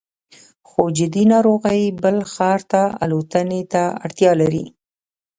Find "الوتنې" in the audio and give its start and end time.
3.03-3.61